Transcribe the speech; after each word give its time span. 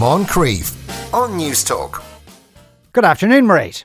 Moncrieff 0.00 0.72
on 1.12 1.32
Newstalk. 1.32 2.02
Good 2.94 3.04
afternoon, 3.04 3.44
Mairead. 3.44 3.84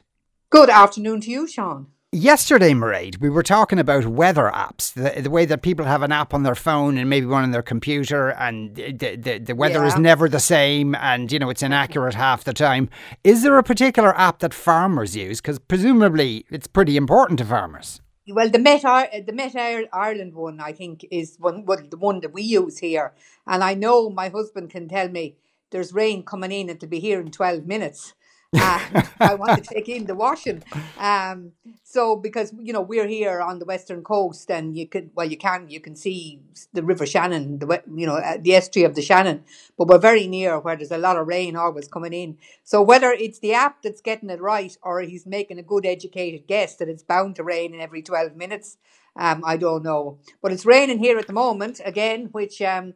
Good 0.49 0.69
afternoon 0.69 1.19
to 1.19 1.29
you, 1.29 1.45
Sean. 1.45 1.87
Yesterday, 2.13 2.71
Mairead, 2.71 3.19
we 3.19 3.29
were 3.29 3.43
talking 3.43 3.79
about 3.79 4.05
weather 4.05 4.49
apps, 4.55 4.93
the, 4.93 5.21
the, 5.23 5.29
way 5.29 5.43
that 5.43 5.61
people 5.61 5.85
have 5.85 6.03
an 6.03 6.13
app 6.13 6.33
on 6.33 6.43
their 6.43 6.55
phone 6.55 6.97
and 6.97 7.09
maybe 7.09 7.25
one 7.25 7.43
on 7.43 7.51
their 7.51 7.61
computer, 7.61 8.29
and 8.29 8.75
the, 8.75 8.93
the, 8.93 9.39
the 9.39 9.55
weather 9.55 9.79
yeah. 9.79 9.87
is 9.87 9.97
never 9.97 10.29
the 10.29 10.39
same 10.39 10.95
and, 10.95 11.33
you 11.33 11.37
know, 11.37 11.49
it's 11.49 11.61
inaccurate 11.61 12.15
half 12.15 12.45
the 12.45 12.53
time. 12.53 12.89
Is 13.25 13.43
there 13.43 13.57
a 13.57 13.63
particular 13.63 14.17
app 14.17 14.39
that 14.39 14.53
farmers 14.53 15.17
use? 15.17 15.41
Because 15.41 15.59
presumably 15.59 16.45
it's 16.49 16.67
pretty 16.67 16.95
important 16.95 17.39
to 17.39 17.45
farmers. 17.45 17.99
Well, 18.29 18.47
the 18.47 18.59
Met, 18.59 18.83
the 18.83 19.33
Met 19.33 19.53
Éireann 19.53 20.31
one, 20.31 20.61
I 20.61 20.71
think, 20.71 21.05
is 21.11 21.35
one, 21.39 21.65
well, 21.65 21.81
the 21.85 21.97
one 21.97 22.21
that 22.21 22.31
we 22.31 22.43
use 22.43 22.77
here. 22.77 23.13
And 23.45 23.61
I 23.61 23.73
know 23.73 24.09
my 24.09 24.29
husband 24.29 24.69
can 24.69 24.87
tell 24.87 25.09
me 25.09 25.35
there's 25.71 25.93
rain 25.93 26.23
coming 26.23 26.51
in, 26.51 26.69
it'll 26.69 26.89
be 26.89 26.99
here 26.99 27.19
in 27.19 27.31
12 27.31 27.65
minutes 27.65 28.13
and 28.53 29.09
I 29.19 29.35
want 29.35 29.61
to 29.63 29.73
take 29.73 29.89
in 29.89 30.05
the 30.05 30.15
washing. 30.15 30.63
Um, 30.97 31.51
so 31.83 32.15
because 32.15 32.53
you 32.59 32.71
know 32.71 32.81
we're 32.81 33.07
here 33.07 33.41
on 33.41 33.59
the 33.59 33.65
western 33.65 34.03
coast, 34.03 34.49
and 34.49 34.77
you 34.77 34.87
could 34.87 35.09
well 35.15 35.27
you 35.29 35.37
can 35.37 35.67
you 35.69 35.79
can 35.81 35.95
see 35.95 36.39
the 36.73 36.83
River 36.83 37.05
Shannon, 37.05 37.59
the 37.59 37.83
you 37.93 38.05
know 38.05 38.15
uh, 38.15 38.37
the 38.39 38.55
estuary 38.55 38.85
of 38.85 38.95
the 38.95 39.01
Shannon, 39.01 39.43
but 39.77 39.87
we're 39.87 39.97
very 39.97 40.27
near 40.27 40.59
where 40.59 40.75
there's 40.77 40.91
a 40.91 40.97
lot 40.97 41.17
of 41.17 41.27
rain 41.27 41.55
always 41.55 41.87
coming 41.87 42.13
in. 42.13 42.37
So 42.63 42.81
whether 42.81 43.11
it's 43.11 43.39
the 43.39 43.53
app 43.53 43.81
that's 43.81 44.01
getting 44.01 44.29
it 44.29 44.41
right, 44.41 44.77
or 44.83 45.01
he's 45.01 45.25
making 45.25 45.59
a 45.59 45.63
good 45.63 45.85
educated 45.85 46.47
guess 46.47 46.75
that 46.77 46.89
it's 46.89 47.03
bound 47.03 47.35
to 47.37 47.43
rain 47.43 47.73
in 47.73 47.81
every 47.81 48.01
twelve 48.01 48.35
minutes, 48.37 48.77
um, 49.17 49.43
I 49.45 49.57
don't 49.57 49.83
know. 49.83 50.19
But 50.41 50.53
it's 50.53 50.65
raining 50.65 50.99
here 50.99 51.17
at 51.17 51.27
the 51.27 51.33
moment 51.33 51.81
again, 51.83 52.29
which. 52.31 52.61
Um, 52.61 52.93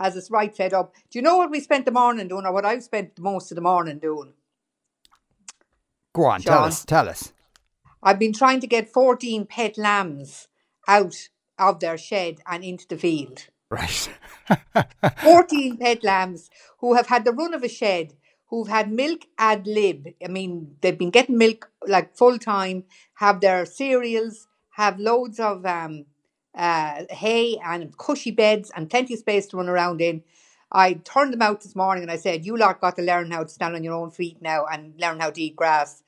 has 0.00 0.16
us 0.16 0.30
right 0.30 0.54
fed 0.54 0.72
up. 0.72 0.94
Do 1.10 1.18
you 1.18 1.22
know 1.22 1.36
what 1.36 1.50
we 1.50 1.60
spent 1.60 1.84
the 1.84 1.92
morning 1.92 2.28
doing, 2.28 2.46
or 2.46 2.52
what 2.52 2.64
I've 2.64 2.82
spent 2.82 3.18
most 3.18 3.50
of 3.52 3.56
the 3.56 3.62
morning 3.62 3.98
doing? 3.98 4.32
Go 6.12 6.24
on, 6.24 6.40
Sean. 6.40 6.52
tell 6.52 6.64
us. 6.64 6.84
Tell 6.84 7.08
us. 7.08 7.32
I've 8.02 8.18
been 8.18 8.32
trying 8.32 8.60
to 8.60 8.66
get 8.66 8.88
14 8.88 9.46
pet 9.46 9.76
lambs 9.76 10.48
out 10.88 11.28
of 11.58 11.80
their 11.80 11.98
shed 11.98 12.38
and 12.46 12.64
into 12.64 12.88
the 12.88 12.96
field. 12.96 13.46
Right. 13.70 14.08
14 15.22 15.76
pet 15.76 16.02
lambs 16.02 16.50
who 16.78 16.94
have 16.94 17.06
had 17.06 17.24
the 17.24 17.32
run 17.32 17.54
of 17.54 17.62
a 17.62 17.68
shed, 17.68 18.14
who've 18.48 18.68
had 18.68 18.90
milk 18.90 19.26
ad 19.38 19.66
lib. 19.66 20.08
I 20.24 20.28
mean, 20.28 20.76
they've 20.80 20.98
been 20.98 21.10
getting 21.10 21.38
milk 21.38 21.70
like 21.86 22.16
full 22.16 22.38
time, 22.38 22.84
have 23.14 23.40
their 23.40 23.64
cereals, 23.66 24.48
have 24.72 24.98
loads 24.98 25.38
of 25.38 25.64
um, 25.66 26.06
uh, 26.54 27.04
hay 27.10 27.58
and 27.64 27.96
cushy 27.96 28.30
beds 28.30 28.70
and 28.74 28.90
plenty 28.90 29.14
of 29.14 29.20
space 29.20 29.46
to 29.48 29.56
run 29.56 29.68
around 29.68 30.00
in. 30.00 30.22
I 30.72 30.94
turned 30.94 31.32
them 31.32 31.42
out 31.42 31.62
this 31.62 31.74
morning 31.74 32.02
and 32.02 32.12
I 32.12 32.16
said, 32.16 32.44
You 32.44 32.56
lot 32.56 32.80
got 32.80 32.96
to 32.96 33.02
learn 33.02 33.30
how 33.30 33.42
to 33.42 33.48
stand 33.48 33.74
on 33.74 33.84
your 33.84 33.94
own 33.94 34.10
feet 34.10 34.40
now 34.40 34.66
and 34.66 34.94
learn 35.00 35.20
how 35.20 35.30
to 35.30 35.40
eat 35.40 35.56
grass. 35.56 36.02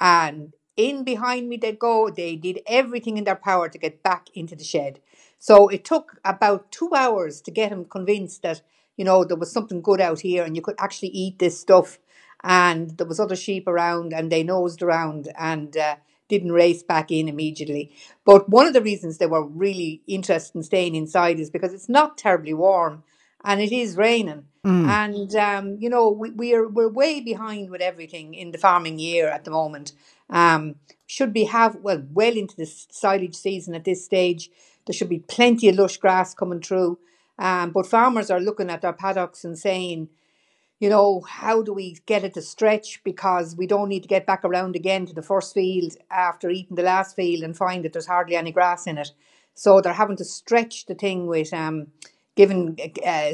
And 0.00 0.54
in 0.76 1.04
behind 1.04 1.48
me 1.48 1.56
they'd 1.56 1.78
go. 1.78 2.10
They 2.10 2.36
did 2.36 2.60
everything 2.66 3.16
in 3.16 3.24
their 3.24 3.36
power 3.36 3.68
to 3.68 3.78
get 3.78 4.02
back 4.02 4.28
into 4.34 4.56
the 4.56 4.64
shed. 4.64 5.00
So 5.38 5.68
it 5.68 5.84
took 5.84 6.18
about 6.24 6.70
two 6.70 6.90
hours 6.94 7.40
to 7.42 7.50
get 7.50 7.70
them 7.70 7.84
convinced 7.84 8.42
that, 8.42 8.62
you 8.96 9.04
know, 9.04 9.24
there 9.24 9.36
was 9.36 9.52
something 9.52 9.82
good 9.82 10.00
out 10.00 10.20
here 10.20 10.44
and 10.44 10.56
you 10.56 10.62
could 10.62 10.76
actually 10.78 11.08
eat 11.08 11.38
this 11.38 11.60
stuff. 11.60 11.98
And 12.42 12.96
there 12.96 13.06
was 13.06 13.20
other 13.20 13.36
sheep 13.36 13.66
around 13.66 14.12
and 14.12 14.30
they 14.30 14.42
nosed 14.42 14.82
around 14.82 15.32
and 15.38 15.76
uh, 15.76 15.96
didn't 16.28 16.52
race 16.52 16.82
back 16.82 17.10
in 17.10 17.28
immediately. 17.28 17.94
But 18.24 18.48
one 18.48 18.66
of 18.66 18.72
the 18.72 18.82
reasons 18.82 19.18
they 19.18 19.26
were 19.26 19.46
really 19.46 20.02
interested 20.06 20.56
in 20.56 20.62
staying 20.62 20.94
inside 20.94 21.38
is 21.40 21.50
because 21.50 21.72
it's 21.72 21.88
not 21.88 22.18
terribly 22.18 22.54
warm 22.54 23.02
and 23.44 23.60
it 23.60 23.72
is 23.72 23.96
raining. 23.96 24.44
Mm. 24.64 24.88
And 24.88 25.36
um, 25.36 25.76
you 25.80 25.88
know, 25.88 26.10
we, 26.10 26.30
we're 26.30 26.68
we're 26.68 26.88
way 26.88 27.20
behind 27.20 27.70
with 27.70 27.80
everything 27.80 28.34
in 28.34 28.50
the 28.50 28.58
farming 28.58 28.98
year 28.98 29.28
at 29.28 29.44
the 29.44 29.50
moment. 29.50 29.92
Um, 30.28 30.76
should 31.06 31.32
be 31.32 31.44
have 31.44 31.76
well 31.76 32.02
well 32.12 32.36
into 32.36 32.56
the 32.56 32.66
silage 32.66 33.36
season 33.36 33.74
at 33.74 33.84
this 33.84 34.04
stage. 34.04 34.50
There 34.86 34.94
should 34.94 35.08
be 35.08 35.20
plenty 35.20 35.68
of 35.68 35.76
lush 35.76 35.96
grass 35.98 36.34
coming 36.34 36.60
through. 36.60 36.98
Um, 37.38 37.70
but 37.70 37.86
farmers 37.86 38.30
are 38.30 38.40
looking 38.40 38.70
at 38.70 38.82
their 38.82 38.92
paddocks 38.92 39.44
and 39.44 39.58
saying, 39.58 40.08
you 40.78 40.90
know, 40.90 41.22
how 41.22 41.62
do 41.62 41.72
we 41.72 41.98
get 42.06 42.24
it 42.24 42.34
to 42.34 42.42
stretch 42.42 43.02
because 43.02 43.56
we 43.56 43.66
don't 43.66 43.88
need 43.88 44.02
to 44.02 44.08
get 44.08 44.26
back 44.26 44.44
around 44.44 44.76
again 44.76 45.06
to 45.06 45.14
the 45.14 45.22
first 45.22 45.54
field 45.54 45.96
after 46.10 46.50
eating 46.50 46.76
the 46.76 46.82
last 46.82 47.16
field 47.16 47.42
and 47.42 47.56
find 47.56 47.84
that 47.84 47.92
there's 47.92 48.06
hardly 48.06 48.36
any 48.36 48.52
grass 48.52 48.86
in 48.86 48.98
it. 48.98 49.12
So 49.54 49.80
they're 49.80 49.94
having 49.94 50.16
to 50.18 50.24
stretch 50.24 50.84
the 50.84 50.94
thing 50.94 51.26
with 51.26 51.52
um, 51.54 51.86
given 52.36 52.76
uh, 53.06 53.30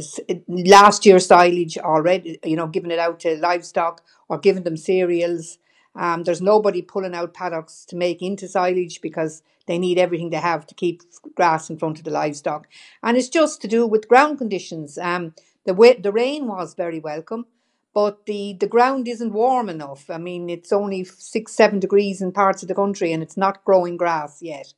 last 0.46 1.04
year's 1.04 1.26
silage 1.26 1.76
already, 1.78 2.38
you 2.44 2.54
know, 2.54 2.68
giving 2.68 2.92
it 2.92 3.00
out 3.00 3.18
to 3.20 3.36
livestock 3.36 4.02
or 4.28 4.38
giving 4.38 4.62
them 4.62 4.76
cereals. 4.76 5.58
Um, 5.96 6.22
there's 6.22 6.40
nobody 6.40 6.80
pulling 6.80 7.14
out 7.14 7.34
paddocks 7.34 7.84
to 7.86 7.96
make 7.96 8.22
into 8.22 8.46
silage 8.46 9.00
because 9.00 9.42
they 9.66 9.78
need 9.78 9.98
everything 9.98 10.30
they 10.30 10.36
have 10.36 10.66
to 10.66 10.74
keep 10.74 11.02
grass 11.34 11.68
in 11.68 11.76
front 11.76 11.98
of 11.98 12.04
the 12.04 12.10
livestock. 12.10 12.68
And 13.02 13.16
it's 13.16 13.28
just 13.28 13.60
to 13.62 13.68
do 13.68 13.86
with 13.86 14.08
ground 14.08 14.38
conditions. 14.38 14.96
Um, 14.96 15.34
the, 15.64 15.98
the 16.00 16.12
rain 16.12 16.46
was 16.46 16.74
very 16.74 16.98
welcome, 16.98 17.46
but 17.94 18.26
the, 18.26 18.56
the 18.58 18.66
ground 18.66 19.06
isn't 19.08 19.32
warm 19.32 19.68
enough. 19.68 20.08
I 20.10 20.18
mean, 20.18 20.48
it's 20.48 20.72
only 20.72 21.04
six, 21.04 21.52
seven 21.52 21.78
degrees 21.78 22.22
in 22.22 22.32
parts 22.32 22.62
of 22.62 22.68
the 22.68 22.74
country 22.74 23.12
and 23.12 23.22
it's 23.22 23.36
not 23.36 23.64
growing 23.64 23.96
grass 23.96 24.42
yet. 24.42 24.72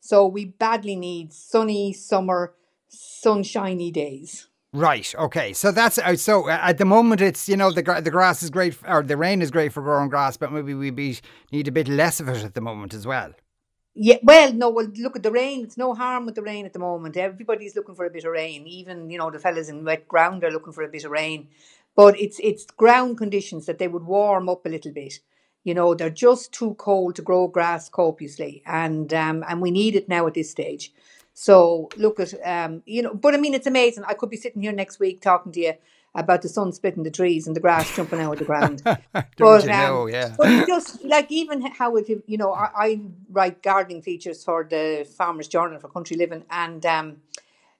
So 0.00 0.26
we 0.26 0.44
badly 0.44 0.96
need 0.96 1.32
sunny 1.32 1.92
summer 1.92 2.54
sunshiny 2.88 3.90
days. 3.90 4.48
Right. 4.72 5.14
Okay. 5.18 5.52
So 5.54 5.72
that's 5.72 5.98
uh, 5.98 6.14
so 6.16 6.48
uh, 6.48 6.58
at 6.60 6.76
the 6.78 6.84
moment 6.84 7.22
it's 7.22 7.48
you 7.48 7.56
know 7.56 7.70
the 7.70 7.82
the 8.02 8.10
grass 8.10 8.42
is 8.42 8.50
great 8.50 8.76
or 8.86 9.02
the 9.02 9.16
rain 9.16 9.40
is 9.40 9.50
great 9.50 9.72
for 9.72 9.82
growing 9.82 10.10
grass, 10.10 10.36
but 10.36 10.52
maybe 10.52 10.74
we 10.74 10.90
be, 10.90 11.18
need 11.50 11.68
a 11.68 11.72
bit 11.72 11.88
less 11.88 12.20
of 12.20 12.28
it 12.28 12.44
at 12.44 12.54
the 12.54 12.60
moment 12.60 12.92
as 12.92 13.06
well. 13.06 13.32
Yeah. 13.98 14.18
Well, 14.22 14.52
no. 14.54 14.70
Well, 14.70 14.88
look 14.98 15.16
at 15.16 15.24
the 15.24 15.32
rain. 15.32 15.64
It's 15.64 15.78
no 15.78 15.94
harm 15.94 16.26
with 16.26 16.36
the 16.36 16.42
rain 16.42 16.66
at 16.66 16.74
the 16.74 16.80
moment. 16.80 17.16
Everybody's 17.16 17.76
looking 17.76 17.96
for 17.96 18.06
a 18.06 18.10
bit 18.10 18.24
of 18.24 18.32
rain. 18.32 18.66
Even 18.68 19.10
you 19.10 19.18
know 19.18 19.30
the 19.30 19.40
fellas 19.40 19.70
in 19.70 19.84
wet 19.84 20.08
ground 20.08 20.44
are 20.44 20.52
looking 20.52 20.74
for 20.74 20.84
a 20.84 20.88
bit 20.88 21.04
of 21.04 21.12
rain. 21.12 21.48
But 21.96 22.20
it's 22.20 22.40
it's 22.42 22.66
ground 22.66 23.18
conditions 23.18 23.66
that 23.66 23.78
they 23.78 23.88
would 23.88 24.04
warm 24.04 24.50
up 24.50 24.66
a 24.66 24.70
little 24.70 24.92
bit. 24.92 25.20
You 25.64 25.74
know 25.74 25.94
they're 25.94 26.10
just 26.10 26.52
too 26.52 26.74
cold 26.76 27.16
to 27.16 27.22
grow 27.22 27.48
grass 27.48 27.90
copiously, 27.90 28.62
and 28.66 29.14
um, 29.14 29.44
and 29.48 29.62
we 29.62 29.72
need 29.72 29.96
it 29.96 30.08
now 30.10 30.26
at 30.28 30.34
this 30.34 30.50
stage. 30.52 30.92
So 31.34 31.90
look 31.98 32.20
at 32.20 32.34
um, 32.46 32.82
you 32.86 33.02
know, 33.02 33.14
but 33.14 33.34
I 33.34 33.38
mean, 33.38 33.54
it's 33.54 33.68
amazing. 33.68 34.04
I 34.08 34.14
could 34.14 34.30
be 34.30 34.38
sitting 34.38 34.62
here 34.62 34.72
next 34.72 35.00
week 35.00 35.22
talking 35.22 35.52
to 35.52 35.60
you 35.60 35.74
about 36.14 36.42
the 36.42 36.48
sun 36.48 36.72
splitting 36.72 37.02
the 37.02 37.10
trees 37.10 37.46
and 37.46 37.54
the 37.54 37.60
grass 37.60 37.94
jumping 37.94 38.20
out 38.20 38.32
of 38.32 38.38
the 38.38 38.44
ground. 38.44 38.82
but, 38.84 39.28
you 39.38 39.68
know, 39.68 40.02
um, 40.02 40.08
yeah. 40.08 40.34
but 40.36 40.66
just 40.66 41.04
like 41.04 41.30
even 41.30 41.62
how 41.62 41.96
it, 41.96 42.08
you 42.26 42.38
know, 42.38 42.52
I, 42.52 42.70
I, 42.76 43.00
write 43.30 43.62
gardening 43.62 44.02
features 44.02 44.42
for 44.42 44.66
the 44.68 45.06
Farmers 45.16 45.48
Journal 45.48 45.78
for 45.78 45.88
Country 45.88 46.16
Living, 46.16 46.44
and 46.50 46.84
um, 46.86 47.16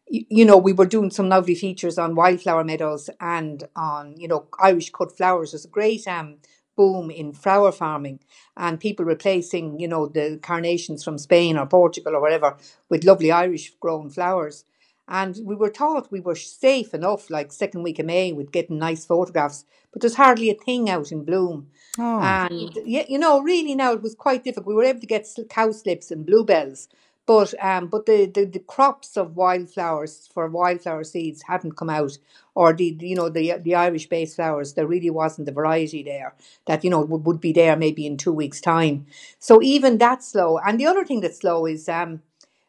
you, 0.08 0.24
you 0.28 0.44
know, 0.44 0.56
we 0.56 0.72
were 0.72 0.86
doing 0.86 1.10
some 1.10 1.28
lovely 1.28 1.54
features 1.54 1.98
on 1.98 2.14
wildflower 2.14 2.64
meadows 2.64 3.10
and 3.20 3.64
on 3.74 4.16
you 4.16 4.28
know 4.28 4.46
Irish 4.58 4.90
cut 4.90 5.16
flowers. 5.16 5.52
There's 5.52 5.64
a 5.64 5.68
great 5.68 6.06
um 6.06 6.36
boom 6.78 7.10
in 7.10 7.32
flower 7.32 7.72
farming 7.72 8.20
and 8.56 8.78
people 8.78 9.04
replacing, 9.04 9.80
you 9.80 9.88
know, 9.88 10.06
the 10.06 10.38
carnations 10.40 11.02
from 11.02 11.18
Spain 11.18 11.58
or 11.58 11.66
Portugal 11.66 12.14
or 12.14 12.20
whatever 12.20 12.56
with 12.88 13.04
lovely 13.04 13.32
Irish 13.32 13.74
grown 13.80 14.08
flowers. 14.08 14.64
And 15.08 15.38
we 15.42 15.56
were 15.56 15.70
taught 15.70 16.12
we 16.12 16.20
were 16.20 16.36
safe 16.36 16.92
enough, 16.92 17.30
like 17.30 17.50
second 17.50 17.82
week 17.82 17.98
of 17.98 18.06
May, 18.06 18.32
with 18.32 18.52
getting 18.52 18.78
nice 18.78 19.06
photographs, 19.06 19.64
but 19.90 20.02
there's 20.02 20.16
hardly 20.16 20.50
a 20.50 20.54
thing 20.54 20.90
out 20.90 21.10
in 21.10 21.24
bloom. 21.24 21.70
Oh. 21.98 22.20
And 22.20 22.78
yeah, 22.84 23.04
you 23.08 23.18
know, 23.18 23.40
really 23.40 23.74
now 23.74 23.92
it 23.94 24.02
was 24.02 24.14
quite 24.14 24.44
difficult. 24.44 24.66
We 24.66 24.74
were 24.74 24.84
able 24.84 25.00
to 25.00 25.06
get 25.06 25.26
cowslips 25.48 26.10
and 26.10 26.26
bluebells, 26.26 26.88
but 27.28 27.54
um, 27.62 27.88
but 27.88 28.06
the, 28.06 28.26
the, 28.26 28.44
the 28.44 28.58
crops 28.58 29.16
of 29.16 29.36
wildflowers 29.36 30.28
for 30.32 30.48
wildflower 30.48 31.04
seeds 31.04 31.42
hadn't 31.42 31.76
come 31.76 31.90
out, 31.90 32.18
or 32.54 32.72
the 32.72 32.96
you 33.00 33.16
know 33.16 33.28
the 33.28 33.54
the 33.58 33.74
Irish 33.74 34.08
based 34.08 34.36
flowers. 34.36 34.74
There 34.74 34.86
really 34.86 35.10
wasn't 35.10 35.46
the 35.46 35.52
variety 35.52 36.02
there 36.02 36.34
that 36.66 36.84
you 36.84 36.90
know 36.90 37.00
would, 37.00 37.24
would 37.24 37.40
be 37.40 37.52
there 37.52 37.76
maybe 37.76 38.06
in 38.06 38.18
two 38.18 38.32
weeks' 38.32 38.60
time. 38.60 39.06
So 39.38 39.62
even 39.62 39.98
that 39.98 40.22
slow. 40.22 40.58
And 40.58 40.78
the 40.78 40.86
other 40.86 41.04
thing 41.04 41.20
that's 41.20 41.40
slow 41.40 41.66
is 41.66 41.88
um, 41.88 42.22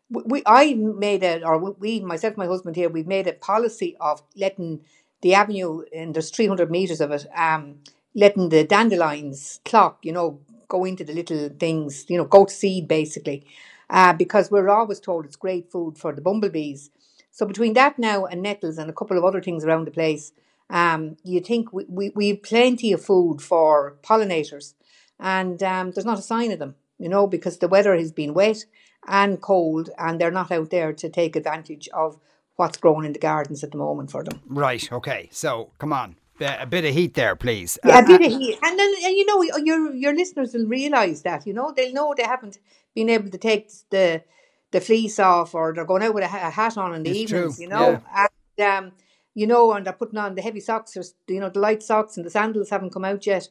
we 0.10 0.42
I 0.46 0.74
made 0.74 1.24
it, 1.24 1.44
or 1.44 1.58
we 1.74 2.00
myself, 2.00 2.38
my 2.38 2.48
husband 2.48 2.76
here, 2.76 2.90
we've 2.90 3.08
made 3.08 3.28
a 3.28 3.34
policy 3.34 3.96
of 4.00 4.22
letting 4.36 4.82
the 5.22 5.34
avenue, 5.34 5.84
and 5.94 6.14
there's 6.14 6.32
300 6.32 6.72
meters 6.72 7.02
of 7.02 7.12
it, 7.12 7.28
um, 7.36 7.80
letting 8.16 8.50
the 8.50 8.64
dandelions 8.64 9.60
clock, 9.66 10.00
you 10.04 10.12
know, 10.12 10.40
go 10.68 10.86
into 10.86 11.04
the 11.04 11.14
little 11.14 11.50
things, 11.60 12.06
you 12.10 12.18
know, 12.18 12.26
go 12.26 12.46
to 12.46 12.54
seed 12.54 12.88
basically. 12.88 13.46
Uh, 13.90 14.14
because 14.14 14.52
we're 14.52 14.70
always 14.70 15.00
told 15.00 15.26
it's 15.26 15.36
great 15.36 15.72
food 15.72 15.98
for 15.98 16.14
the 16.14 16.22
bumblebees. 16.22 16.92
So 17.32 17.46
between 17.46 17.74
that 17.74 17.98
now 17.98 18.26
and 18.26 18.42
nettles 18.44 18.78
and 18.78 18.88
a 18.88 18.94
couple 18.94 19.18
of 19.18 19.24
other 19.26 19.42
things 19.42 19.66
around 19.66 19.86
the 19.88 19.92
place, 19.92 20.32
um, 20.70 21.18
you 21.24 21.40
think 21.40 21.74
we, 21.74 21.86
we, 21.88 22.10
we 22.16 22.28
have 22.30 22.44
plenty 22.44 22.94
of 22.94 23.04
food 23.04 23.42
for 23.42 23.98
pollinators. 24.04 24.76
And 25.20 25.62
um, 25.64 25.92
there's 25.92 26.06
not 26.06 26.20
a 26.20 26.24
sign 26.24 26.52
of 26.52 26.60
them, 26.60 26.76
you 27.00 27.10
know, 27.10 27.26
because 27.26 27.58
the 27.58 27.68
weather 27.68 27.96
has 27.96 28.12
been 28.12 28.36
wet 28.36 28.66
and 29.08 29.42
cold 29.42 29.90
and 29.98 30.20
they're 30.20 30.32
not 30.32 30.52
out 30.52 30.70
there 30.70 30.94
to 30.94 31.10
take 31.10 31.36
advantage 31.36 31.88
of 31.90 32.20
what's 32.56 32.78
growing 32.78 33.06
in 33.06 33.14
the 33.14 33.20
gardens 33.20 33.64
at 33.64 33.72
the 33.72 33.78
moment 33.78 34.12
for 34.12 34.24
them. 34.24 34.42
Right, 34.48 34.92
okay. 34.92 35.30
So 35.32 35.72
come 35.80 35.94
on 35.94 36.16
a 36.42 36.66
bit 36.66 36.86
of 36.86 36.94
heat 36.94 37.14
there, 37.14 37.36
please. 37.36 37.78
Yeah, 37.86 38.00
a 38.00 38.06
bit 38.06 38.22
of 38.22 38.32
heat, 38.40 38.58
and 38.62 38.80
then 38.80 38.94
and 39.04 39.16
you 39.16 39.26
know 39.26 39.42
your 39.58 39.94
your 39.94 40.16
listeners 40.16 40.54
will 40.54 40.68
realise 40.68 41.22
that 41.22 41.46
you 41.46 41.54
know 41.54 41.72
they'll 41.76 41.94
know 41.94 42.14
they 42.16 42.24
haven't 42.24 42.60
been 42.96 43.10
able 43.10 43.30
to 43.30 43.38
take 43.38 43.72
the 43.90 44.24
the 44.72 44.82
fleece 44.82 45.20
off, 45.20 45.56
or 45.56 45.74
they're 45.74 45.86
going 45.86 46.04
out 46.04 46.14
with 46.14 46.24
a, 46.24 46.28
hat 46.28 46.78
on 46.78 46.94
in 46.94 47.04
the 47.04 47.10
it's 47.10 47.20
evenings. 47.20 47.56
True. 47.56 47.64
You 47.64 47.70
know, 47.70 47.90
yeah. 47.92 48.28
and 48.58 48.86
um, 48.86 48.92
you 49.34 49.48
know, 49.48 49.74
and 49.74 49.86
they're 49.86 49.94
putting 49.94 50.20
on 50.20 50.36
the 50.36 50.42
heavy 50.42 50.60
socks 50.60 50.96
or 50.96 51.04
you 51.28 51.40
know 51.40 51.50
the 51.50 51.60
light 51.60 51.84
socks, 51.84 52.18
and 52.18 52.26
the 52.26 52.30
sandals 52.32 52.70
haven't 52.70 52.94
come 52.94 53.06
out 53.06 53.26
yet. 53.26 53.50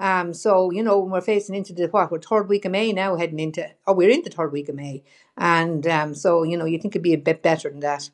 Um, 0.00 0.32
so 0.32 0.70
you 0.70 0.82
know, 0.82 0.98
when 0.98 1.12
we're 1.12 1.20
facing 1.20 1.54
into 1.54 1.74
the 1.74 1.86
what 1.88 2.10
we're 2.10 2.20
third 2.20 2.48
week 2.48 2.64
of 2.64 2.72
May 2.72 2.92
now, 2.92 3.16
heading 3.16 3.38
into 3.38 3.68
oh, 3.86 3.92
we're 3.92 4.08
in 4.08 4.22
the 4.22 4.30
third 4.30 4.50
week 4.50 4.70
of 4.70 4.74
May, 4.74 5.02
and 5.36 5.86
um, 5.86 6.14
so 6.14 6.42
you 6.42 6.56
know, 6.56 6.64
you 6.64 6.78
think 6.78 6.96
it'd 6.96 7.02
be 7.02 7.12
a 7.12 7.18
bit 7.18 7.42
better 7.42 7.68
than 7.68 7.80
that. 7.80 8.08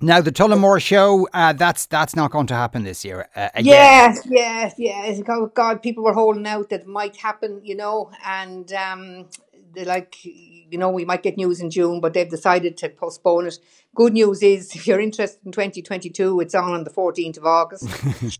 Now 0.00 0.22
the 0.22 0.32
Tullamore 0.32 0.80
show, 0.80 1.28
uh, 1.34 1.52
that's 1.52 1.84
that's 1.84 2.16
not 2.16 2.30
going 2.30 2.46
to 2.46 2.54
happen 2.54 2.84
this 2.84 3.04
year. 3.04 3.28
Uh, 3.36 3.50
again. 3.54 3.66
Yes, 3.66 4.22
yes, 4.26 4.74
yes. 4.78 5.20
God, 5.54 5.82
people 5.82 6.02
were 6.02 6.14
holding 6.14 6.46
out 6.46 6.70
that 6.70 6.80
it 6.80 6.86
might 6.86 7.16
happen, 7.16 7.60
you 7.62 7.76
know, 7.76 8.10
and 8.24 8.72
um, 8.72 9.26
they 9.74 9.84
like, 9.84 10.16
you 10.24 10.78
know, 10.78 10.90
we 10.90 11.04
might 11.04 11.22
get 11.22 11.36
news 11.36 11.60
in 11.60 11.70
June, 11.70 12.00
but 12.00 12.14
they've 12.14 12.28
decided 12.28 12.76
to 12.78 12.88
postpone 12.88 13.46
it. 13.46 13.58
Good 13.94 14.14
news 14.14 14.42
is, 14.42 14.74
if 14.74 14.86
you're 14.86 15.00
interested 15.00 15.44
in 15.44 15.52
2022, 15.52 16.40
it's 16.40 16.54
on 16.54 16.72
on 16.72 16.84
the 16.84 16.90
14th 16.90 17.36
of 17.36 17.44
August. 17.44 17.86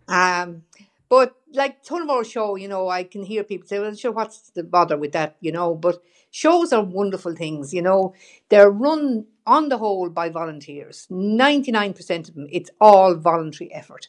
um, 0.09 0.63
but 1.13 1.37
like 1.53 1.85
Tullamore 1.85 2.25
show, 2.25 2.57
you 2.57 2.69
know, 2.69 2.89
I 2.89 3.05
can 3.05 3.23
hear 3.23 3.45
people 3.45 3.69
say, 3.69 3.79
well, 3.79 3.95
sure, 3.95 4.13
what's 4.13 4.49
the 4.53 4.63
bother 4.65 4.97
with 4.97 5.13
that, 5.13 5.37
you 5.43 5.53
know? 5.53 5.75
But 5.75 6.03
shows 6.31 6.73
are 6.73 6.83
wonderful 6.83 7.37
things, 7.37 7.75
you 7.75 7.83
know. 7.83 8.15
They're 8.49 8.71
run 8.71 9.27
on 9.47 9.69
the 9.69 9.77
whole 9.77 10.09
by 10.09 10.31
volunteers. 10.31 11.07
99% 11.11 12.31
of 12.31 12.35
them, 12.35 12.47
it's 12.51 12.71
all 12.81 13.15
voluntary 13.15 13.71
effort. 13.75 14.09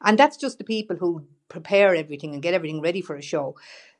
And 0.00 0.16
that's 0.16 0.36
just 0.36 0.58
the 0.58 0.62
people 0.62 0.94
who 0.94 1.26
prepare 1.48 1.92
everything 1.92 2.34
and 2.34 2.40
get 2.40 2.54
everything 2.54 2.80
ready 2.80 3.00
for 3.00 3.16
a 3.16 3.20
show. 3.22 3.56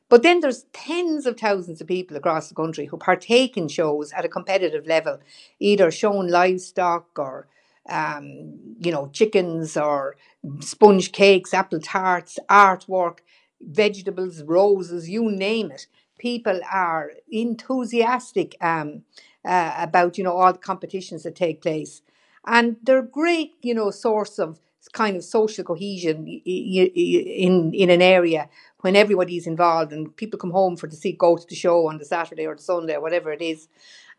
But 0.07 0.23
then 0.23 0.39
there's 0.39 0.63
tens 0.71 1.25
of 1.25 1.37
thousands 1.37 1.81
of 1.81 1.87
people 1.87 2.15
across 2.15 2.47
the 2.47 2.55
country 2.55 2.85
who 2.85 2.95
partake 2.95 3.57
in 3.57 3.67
shows 3.67 4.13
at 4.13 4.23
a 4.23 4.29
competitive 4.29 4.87
level, 4.87 5.19
either 5.59 5.91
showing 5.91 6.29
livestock 6.29 7.19
or 7.19 7.49
um, 7.89 8.75
you 8.79 8.91
know, 8.91 9.07
chickens 9.13 9.77
or 9.77 10.15
sponge 10.59 11.11
cakes, 11.11 11.53
apple 11.53 11.79
tarts, 11.79 12.39
artwork, 12.49 13.19
vegetables, 13.61 14.43
roses, 14.43 15.09
you 15.09 15.31
name 15.31 15.71
it. 15.71 15.87
People 16.17 16.59
are 16.71 17.11
enthusiastic 17.31 18.55
um, 18.61 19.03
uh, 19.43 19.75
about, 19.77 20.17
you 20.17 20.23
know, 20.23 20.35
all 20.35 20.53
the 20.53 20.59
competitions 20.59 21.23
that 21.23 21.35
take 21.35 21.61
place. 21.61 22.01
And 22.45 22.77
they're 22.83 23.01
great, 23.01 23.53
you 23.61 23.73
know, 23.73 23.91
source 23.91 24.39
of 24.39 24.59
kind 24.89 25.15
of 25.15 25.23
social 25.23 25.63
cohesion 25.63 26.27
in 26.27 27.73
in 27.73 27.89
an 27.89 28.01
area 28.01 28.49
when 28.81 28.95
everybody's 28.95 29.47
involved 29.47 29.91
and 29.91 30.15
people 30.15 30.37
come 30.37 30.51
home 30.51 30.77
for 30.77 30.87
to 30.87 30.95
see 30.95 31.11
go 31.11 31.37
to 31.37 31.47
the 31.47 31.55
show 31.55 31.87
on 31.87 31.97
the 31.97 32.05
Saturday 32.05 32.45
or 32.45 32.55
the 32.55 32.61
Sunday 32.61 32.95
or 32.95 33.01
whatever 33.01 33.31
it 33.31 33.41
is 33.41 33.67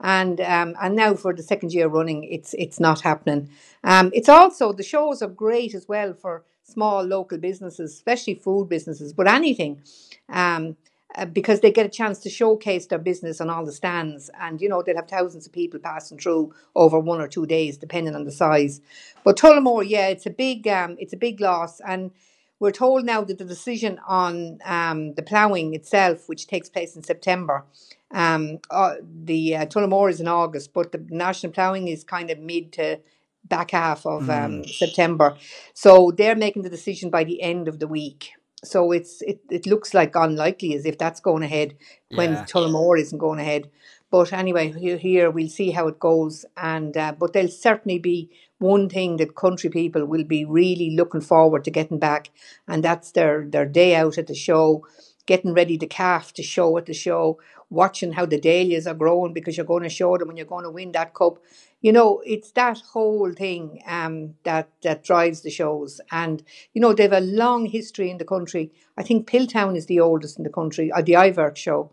and 0.00 0.40
um, 0.40 0.74
and 0.80 0.94
now 0.94 1.14
for 1.14 1.32
the 1.32 1.42
second 1.42 1.72
year 1.72 1.88
running, 1.88 2.24
it's 2.24 2.54
it's 2.54 2.78
not 2.78 3.00
happening. 3.00 3.48
Um, 3.82 4.10
it's 4.12 4.28
also 4.28 4.72
the 4.72 4.82
shows 4.82 5.22
are 5.22 5.28
great 5.28 5.74
as 5.74 5.88
well 5.88 6.12
for 6.12 6.44
small 6.64 7.02
local 7.02 7.38
businesses, 7.38 7.94
especially 7.94 8.34
food 8.34 8.68
businesses, 8.68 9.12
but 9.12 9.28
anything. 9.28 9.82
Um, 10.28 10.76
uh, 11.14 11.24
because 11.24 11.60
they 11.60 11.70
get 11.70 11.86
a 11.86 11.90
chance 11.90 12.18
to 12.20 12.30
showcase 12.30 12.86
their 12.86 12.98
business 12.98 13.40
on 13.40 13.48
all 13.48 13.64
the 13.64 13.72
stands, 13.72 14.28
and 14.40 14.60
you 14.60 14.68
know 14.68 14.82
they'll 14.82 14.96
have 14.96 15.08
thousands 15.08 15.46
of 15.46 15.52
people 15.52 15.78
passing 15.78 16.18
through 16.18 16.52
over 16.74 16.98
one 16.98 17.20
or 17.20 17.28
two 17.28 17.46
days, 17.46 17.76
depending 17.76 18.14
on 18.14 18.24
the 18.24 18.32
size. 18.32 18.80
But 19.24 19.36
Tullamore, 19.36 19.88
yeah, 19.88 20.08
it's 20.08 20.26
a 20.26 20.30
big, 20.30 20.66
um, 20.68 20.96
it's 20.98 21.12
a 21.12 21.16
big 21.16 21.40
loss, 21.40 21.80
and 21.80 22.10
we're 22.58 22.72
told 22.72 23.04
now 23.04 23.22
that 23.22 23.38
the 23.38 23.44
decision 23.44 24.00
on 24.06 24.58
um, 24.64 25.14
the 25.14 25.22
ploughing 25.22 25.74
itself, 25.74 26.28
which 26.28 26.46
takes 26.46 26.68
place 26.68 26.96
in 26.96 27.02
September, 27.02 27.64
um, 28.10 28.58
uh, 28.70 28.94
the 29.02 29.56
uh, 29.56 29.66
Tullamore 29.66 30.10
is 30.10 30.20
in 30.20 30.28
August, 30.28 30.72
but 30.72 30.92
the 30.92 31.04
national 31.08 31.52
ploughing 31.52 31.88
is 31.88 32.02
kind 32.02 32.30
of 32.30 32.38
mid 32.38 32.72
to 32.72 33.00
back 33.44 33.70
half 33.72 34.06
of 34.06 34.28
um, 34.28 34.62
mm. 34.62 34.68
September. 34.68 35.36
So 35.74 36.10
they're 36.10 36.36
making 36.36 36.62
the 36.62 36.70
decision 36.70 37.10
by 37.10 37.24
the 37.24 37.42
end 37.42 37.68
of 37.68 37.78
the 37.78 37.86
week. 37.86 38.32
So 38.66 38.92
it's 38.92 39.22
it, 39.22 39.40
it 39.50 39.66
looks 39.66 39.94
like 39.94 40.14
unlikely 40.14 40.74
as 40.74 40.84
if 40.84 40.98
that's 40.98 41.20
going 41.20 41.42
ahead 41.42 41.74
when 42.14 42.32
yeah. 42.32 42.44
Tullamore 42.44 43.00
isn't 43.00 43.18
going 43.18 43.40
ahead. 43.40 43.70
But 44.10 44.32
anyway, 44.32 44.72
here, 44.98 45.30
we'll 45.30 45.48
see 45.48 45.72
how 45.72 45.88
it 45.88 45.98
goes. 45.98 46.44
And 46.56 46.96
uh, 46.96 47.12
but 47.18 47.32
there'll 47.32 47.48
certainly 47.48 47.98
be 47.98 48.30
one 48.58 48.88
thing 48.88 49.16
that 49.16 49.34
country 49.34 49.68
people 49.70 50.06
will 50.06 50.24
be 50.24 50.44
really 50.44 50.96
looking 50.96 51.20
forward 51.20 51.64
to 51.64 51.70
getting 51.70 51.98
back, 51.98 52.30
and 52.68 52.82
that's 52.82 53.12
their 53.12 53.44
their 53.46 53.66
day 53.66 53.94
out 53.94 54.16
at 54.18 54.28
the 54.28 54.34
show, 54.34 54.86
getting 55.26 55.54
ready 55.54 55.76
to 55.78 55.86
calf 55.86 56.32
to 56.34 56.42
show 56.42 56.76
at 56.78 56.86
the 56.86 56.94
show, 56.94 57.38
watching 57.68 58.12
how 58.12 58.26
the 58.26 58.40
dahlias 58.40 58.86
are 58.86 58.94
growing 58.94 59.32
because 59.32 59.56
you're 59.56 59.66
going 59.66 59.82
to 59.82 59.88
show 59.88 60.16
them 60.16 60.28
and 60.28 60.38
you're 60.38 60.46
going 60.46 60.64
to 60.64 60.70
win 60.70 60.92
that 60.92 61.14
cup. 61.14 61.38
You 61.86 61.92
know, 61.92 62.20
it's 62.26 62.50
that 62.50 62.80
whole 62.80 63.32
thing 63.32 63.80
um, 63.86 64.34
that 64.42 64.68
that 64.82 65.04
drives 65.04 65.42
the 65.42 65.50
shows, 65.50 66.00
and 66.10 66.42
you 66.74 66.80
know 66.80 66.92
they've 66.92 67.12
a 67.12 67.20
long 67.20 67.66
history 67.66 68.10
in 68.10 68.18
the 68.18 68.24
country. 68.24 68.72
I 68.98 69.04
think 69.04 69.30
Piltown 69.30 69.76
is 69.76 69.86
the 69.86 70.00
oldest 70.00 70.36
in 70.36 70.42
the 70.42 70.50
country, 70.50 70.90
or 70.90 70.98
uh, 70.98 71.02
the 71.02 71.12
Iverk 71.12 71.56
show. 71.56 71.92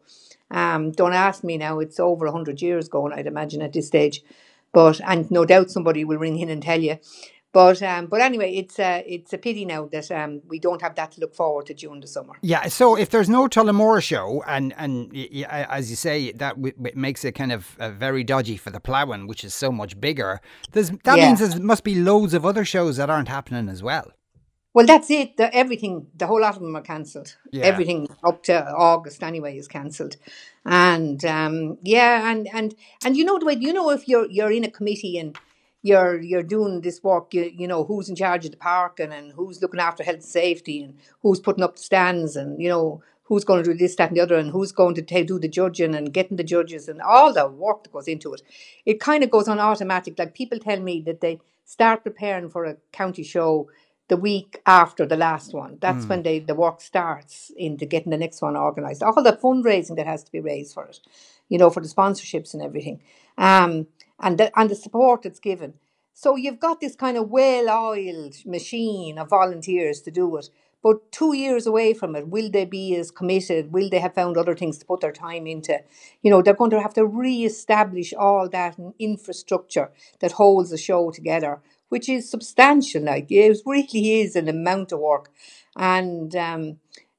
Um, 0.50 0.94
don't 0.94 1.14
ask 1.14 1.44
me 1.44 1.60
now; 1.60 1.78
it's 1.78 2.00
over 2.00 2.26
hundred 2.32 2.60
years 2.60 2.90
going, 2.90 3.14
I'd 3.14 3.28
imagine 3.28 3.62
at 3.62 3.74
this 3.74 3.86
stage. 3.86 4.24
But 4.72 5.00
and 5.06 5.30
no 5.30 5.46
doubt 5.46 5.70
somebody 5.70 6.04
will 6.04 6.18
ring 6.18 6.40
in 6.40 6.50
and 6.50 6.64
tell 6.64 6.82
you. 6.82 6.98
But 7.54 7.84
um, 7.84 8.08
but 8.08 8.20
anyway, 8.20 8.56
it's 8.56 8.80
a 8.80 9.04
it's 9.08 9.32
a 9.32 9.38
pity 9.38 9.64
now 9.64 9.86
that 9.92 10.12
um, 10.12 10.42
we 10.48 10.58
don't 10.58 10.82
have 10.82 10.96
that 10.96 11.12
to 11.14 11.22
look 11.22 11.36
forward 11.36 11.68
to 11.68 11.76
during 11.76 12.02
the 12.02 12.08
summer. 12.08 12.34
Yeah. 12.42 12.68
So 12.68 12.98
if 12.98 13.12
there's 13.12 13.30
no 13.30 13.48
Tullamore 13.48 14.02
show, 14.02 14.44
and 14.48 14.74
and 14.76 15.16
as 15.48 15.92
you 15.92 15.96
say, 15.96 16.32
that 16.32 16.58
makes 16.96 17.24
it 17.24 17.34
kind 17.34 17.52
of 17.52 17.78
uh, 17.80 17.92
very 17.92 18.24
dodgy 18.24 18.58
for 18.58 18.72
the 18.72 18.80
ploughing, 18.80 19.28
which 19.28 19.44
is 19.44 19.54
so 19.54 19.72
much 19.72 20.02
bigger. 20.02 20.42
There's, 20.72 20.90
that 21.04 21.20
yeah. 21.20 21.28
means 21.28 21.48
there 21.48 21.60
must 21.62 21.84
be 21.84 21.94
loads 21.94 22.34
of 22.34 22.44
other 22.44 22.66
shows 22.66 22.98
that 22.98 23.12
aren't 23.12 23.28
happening 23.28 23.70
as 23.70 23.84
well. 23.84 24.12
Well, 24.74 24.88
that's 24.88 25.12
it. 25.12 25.38
The, 25.38 25.54
everything, 25.54 26.08
the 26.16 26.26
whole 26.26 26.42
lot 26.42 26.56
of 26.56 26.62
them 26.64 26.76
are 26.76 26.82
cancelled. 26.82 27.38
Yeah. 27.52 27.66
Everything 27.66 28.10
up 28.24 28.42
to 28.46 28.66
August 28.74 29.22
anyway 29.22 29.56
is 29.56 29.68
cancelled, 29.68 30.16
and 30.66 31.24
um, 31.24 31.78
yeah, 31.84 32.32
and 32.32 32.48
and 32.52 32.74
and 33.06 33.16
you 33.16 33.24
know 33.24 33.38
the 33.38 33.46
way 33.46 33.58
you 33.60 33.74
know 33.74 33.92
if 33.92 34.08
you're 34.08 34.28
you're 34.32 34.52
in 34.52 34.64
a 34.64 34.72
committee 34.72 35.20
and 35.20 35.38
you're 35.84 36.20
you're 36.22 36.44
doing 36.44 36.82
this 36.82 37.04
work, 37.04 37.34
you, 37.34 37.52
you 37.56 37.68
know 37.68 37.84
who's 37.84 38.10
in 38.10 38.16
charge 38.16 38.46
of 38.46 38.52
the 38.52 38.58
parking 38.58 39.12
and 39.12 39.34
who's 39.34 39.62
looking 39.62 39.80
after 39.80 40.04
health 40.04 40.16
and 40.16 40.24
safety 40.24 40.82
and 40.82 40.98
who's 41.22 41.40
putting 41.40 41.64
up 41.64 41.76
the 41.76 41.84
stands 41.84 42.36
and 42.36 42.60
you 42.62 42.70
know 42.70 43.04
who's 43.26 43.44
going 43.44 43.64
to 43.64 43.72
do 43.72 43.78
this, 43.78 43.96
that, 43.96 44.10
and 44.10 44.18
the 44.18 44.22
other, 44.22 44.36
and 44.36 44.52
who's 44.52 44.72
going 44.72 44.96
to 44.96 45.02
t- 45.02 45.24
do 45.24 45.40
the 45.40 45.48
judging 45.48 45.96
and 45.96 46.14
getting 46.14 46.38
the 46.38 46.44
judges 46.44 46.90
and 46.90 47.02
all 47.02 47.34
the 47.34 47.48
work 47.48 47.84
that 47.84 47.94
goes 47.94 48.08
into 48.08 48.34
it. 48.34 48.42
It 48.86 49.00
kind 49.00 49.24
of 49.24 49.32
goes 49.32 49.48
on 49.48 49.60
automatic. 49.60 50.20
Like 50.20 50.34
people 50.34 50.60
tell 50.60 50.80
me 50.80 51.02
that 51.06 51.22
they 51.22 51.40
start 51.66 52.04
preparing 52.04 52.50
for 52.50 52.66
a 52.66 52.78
county 52.92 53.24
show 53.24 53.70
the 54.10 54.18
week 54.18 54.62
after 54.66 55.06
the 55.06 55.16
last 55.16 55.54
one. 55.54 55.78
That's 55.80 56.06
mm. 56.06 56.10
when 56.10 56.24
they, 56.24 56.40
the 56.40 56.56
work 56.56 56.82
starts 56.82 57.52
into 57.56 57.86
getting 57.86 58.12
the 58.12 58.18
next 58.18 58.42
one 58.42 58.58
organised. 58.58 59.02
All 59.02 59.24
the 59.24 59.34
fundraising 59.42 59.96
that 59.96 60.06
has 60.06 60.24
to 60.26 60.32
be 60.32 60.42
raised 60.42 60.74
for 60.74 60.86
it, 60.86 61.00
you 61.48 61.58
know, 61.58 61.70
for 61.70 61.80
the 61.80 61.88
sponsorships 61.88 62.54
and 62.54 62.62
everything, 62.62 63.00
um, 63.38 63.88
and 64.24 64.40
the 64.40 64.60
and 64.60 64.70
the 64.70 64.76
support 64.76 65.22
that's 65.22 65.40
given. 65.40 65.76
So 66.16 66.36
you've 66.36 66.60
got 66.60 66.80
this 66.80 66.96
kind 66.96 67.18
of 67.18 67.30
well-oiled 67.30 68.36
machine 68.46 69.18
of 69.18 69.30
volunteers 69.30 70.02
to 70.02 70.12
do 70.12 70.38
it. 70.38 70.50
But 70.82 71.12
two 71.12 71.34
years 71.34 71.66
away 71.66 71.94
from 71.94 72.16
it, 72.16 72.28
will 72.28 72.52
they 72.52 72.66
be 72.66 72.96
as 72.96 73.10
committed? 73.10 73.72
Will 73.72 73.90
they 73.90 74.00
have 74.00 74.14
found 74.14 74.38
other 74.38 74.54
things 74.54 74.78
to 74.80 74.86
put 74.86 75.00
their 75.00 75.14
time 75.14 75.48
into? 75.48 75.80
You 76.22 76.30
know, 76.30 76.42
they're 76.42 76.54
going 76.54 76.72
to 76.72 76.82
have 76.82 76.94
to 76.96 77.06
re-establish 77.06 78.14
all 78.14 78.50
that 78.50 78.78
infrastructure 79.00 79.92
that 80.20 80.34
holds 80.34 80.72
the 80.72 80.78
show 80.78 81.10
together 81.12 81.62
which 81.94 82.10
is 82.10 82.28
substantial. 82.28 83.04
Like 83.04 83.28
it 83.30 83.62
really 83.68 84.22
is 84.22 84.36
an 84.36 84.50
amount 84.50 84.92
of 84.92 85.00
work, 85.00 85.30
and 85.76 86.36
um, 86.36 86.78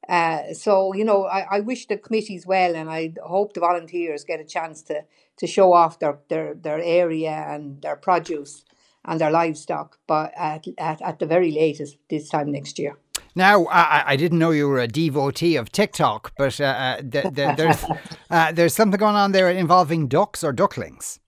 uh, 0.08 0.52
so 0.52 0.94
you 0.94 1.04
know, 1.04 1.25
I, 1.25 1.56
I 1.56 1.61
wish 1.61 1.87
the 1.87 1.96
committees 1.96 2.46
well, 2.46 2.75
and 2.75 2.90
I 2.90 3.14
hope 3.23 3.54
the 3.54 3.61
volunteers 3.61 4.25
get 4.25 4.40
a 4.40 4.44
chance 4.44 4.82
to 4.82 5.04
to 5.37 5.46
show 5.46 5.73
off 5.73 5.99
their 5.99 6.18
their, 6.28 6.54
their 6.54 6.80
area 6.80 7.46
and 7.49 7.80
their 7.82 7.96
produce 7.96 8.64
and 9.04 9.20
their 9.20 9.30
livestock, 9.30 9.99
but 10.06 10.32
at, 10.37 10.66
at, 10.78 11.02
at 11.02 11.18
the 11.18 11.26
very 11.26 11.50
latest 11.50 11.99
this 12.08 12.28
time 12.28 12.50
next 12.50 12.78
year. 12.78 12.96
Now, 13.34 13.66
I, 13.66 14.12
I, 14.12 14.16
didn't 14.16 14.38
know 14.38 14.52
you 14.52 14.68
were 14.68 14.78
a 14.78 14.88
devotee 14.88 15.56
of 15.56 15.70
TikTok, 15.70 16.32
but 16.38 16.61
uh, 16.61 16.64
uh 16.64 17.02
th- 17.02 17.34
th- 17.34 17.56
there's 17.56 17.84
uh, 18.30 18.52
there's 18.52 18.75
something 18.75 18.99
going 18.99 19.16
on 19.16 19.32
there 19.32 19.50
involving 19.50 20.08
ducks 20.08 20.44
or 20.44 20.52
ducklings. 20.52 21.18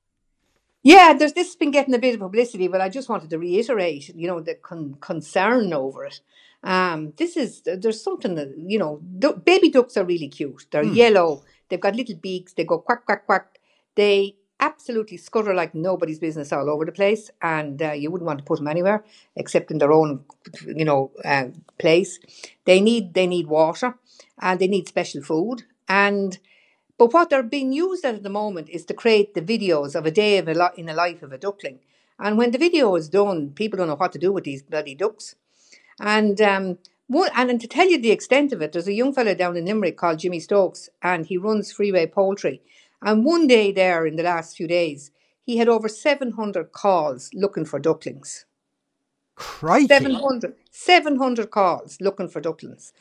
Yeah, 0.87 1.14
there's 1.14 1.33
this 1.33 1.49
has 1.49 1.57
been 1.57 1.73
getting 1.73 1.95
a 1.95 1.99
bit 1.99 2.14
of 2.14 2.21
publicity, 2.21 2.69
but 2.69 2.81
I 2.81 2.88
just 2.88 3.09
wanted 3.09 3.31
to 3.31 3.40
reiterate, 3.40 4.09
you 4.14 4.28
know, 4.28 4.38
the 4.38 4.55
con- 4.55 4.97
concern 5.00 5.73
over 5.73 6.05
it. 6.05 6.21
Um, 6.62 7.12
this 7.16 7.37
is 7.37 7.62
there's 7.64 8.00
something 8.00 8.37
that 8.37 8.55
you 8.57 8.78
know, 8.78 9.00
baby 9.45 9.69
ducks 9.69 9.97
are 9.97 10.05
really 10.05 10.28
cute. 10.28 10.66
They're 10.71 10.85
mm. 10.85 10.95
yellow. 10.95 11.43
They've 11.69 11.81
got 11.81 11.97
little 11.97 12.14
beaks. 12.14 12.52
They 12.52 12.62
go 12.62 12.78
quack 12.78 13.05
quack 13.05 13.26
quack. 13.26 13.59
They 13.97 14.37
absolutely 14.61 15.16
scutter 15.16 15.55
like 15.55 15.75
nobody's 15.75 16.21
business 16.21 16.52
all 16.52 16.71
over 16.71 16.85
the 16.85 16.93
place, 16.93 17.33
and 17.43 17.83
uh, 17.83 17.90
you 17.90 18.12
wouldn't 18.12 18.28
want 18.28 18.38
to 18.38 18.45
put 18.45 18.61
them 18.61 18.69
anywhere 18.69 19.05
except 19.35 19.73
in 19.73 19.78
their 19.78 19.90
own, 19.90 20.25
you 20.69 20.85
know, 20.85 21.11
uh, 21.25 21.47
place. 21.78 22.21
They 22.64 22.81
need 22.81 23.12
they 23.12 23.26
need 23.26 23.49
water, 23.49 23.97
and 24.40 24.61
they 24.61 24.69
need 24.69 24.87
special 24.87 25.25
food, 25.25 25.64
and 25.88 26.38
but 26.99 27.12
what 27.12 27.31
they're 27.31 27.43
being 27.43 27.73
used 27.73 28.05
at, 28.05 28.23
the 28.23 28.31
moment 28.31 28.69
is 28.71 28.85
to 28.87 28.95
create 28.95 29.35
the 29.35 29.43
videos 29.43 29.95
of 29.95 30.07
a 30.07 30.11
day 30.11 30.38
of 30.38 30.49
a 30.49 30.55
lo- 30.55 30.71
in 30.76 30.87
the 30.87 30.95
life 30.95 31.23
of 31.23 31.33
a 31.33 31.38
duckling. 31.38 31.81
And 32.19 32.38
when 32.38 32.50
the 32.50 32.59
video 32.59 32.95
is 32.97 33.09
done, 33.09 33.50
people 33.50 33.76
don't 33.76 33.88
know 33.88 33.97
what 33.97 34.12
to 34.12 34.19
do 34.19 34.33
with 34.33 34.45
these 34.45 34.62
bloody 34.62 34.95
ducks. 34.95 35.35
And 36.00 36.41
um, 36.41 36.79
one, 37.07 37.31
and 37.35 37.61
to 37.61 37.69
tell 37.69 37.88
you 37.88 37.99
the 37.99 38.11
extent 38.11 38.53
of 38.53 38.62
it, 38.62 38.73
there's 38.73 38.88
a 38.88 38.93
young 38.93 39.12
fellow 39.12 39.35
down 39.35 39.57
in 39.57 39.67
Limerick 39.67 39.97
called 39.97 40.19
Jimmy 40.19 40.41
Stokes, 40.41 40.88
and 41.03 41.26
he 41.26 41.37
runs 41.37 41.73
Freeway 41.73 42.07
Poultry. 42.07 42.62
And 43.03 43.25
one 43.25 43.47
day 43.47 43.73
there 43.73 44.07
in 44.07 44.17
the 44.17 44.23
last 44.23 44.57
few 44.57 44.67
days, 44.67 45.11
he 45.43 45.59
had 45.59 45.69
over 45.69 45.88
700 45.88 46.73
calls 46.73 47.31
looking 47.35 47.65
for 47.65 47.79
ducklings. 47.79 48.47
Crikey. 49.37 49.87
700, 49.87 50.55
700 50.71 51.50
calls 51.50 52.00
looking 52.00 52.29
for 52.29 52.41
ducklings. 52.41 52.93